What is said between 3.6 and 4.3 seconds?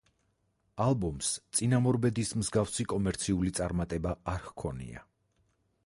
წარმატება